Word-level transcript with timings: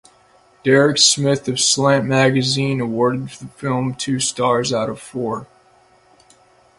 Derek 0.63 0.97
Smith 0.97 1.47
of 1.47 1.59
"Slant 1.59 2.05
Magazine" 2.05 2.81
awarded 2.81 3.25
the 3.29 3.45
film 3.49 3.93
two 3.93 4.19
stars 4.19 4.73
out 4.73 4.89
of 4.89 4.99
four. 4.99 5.45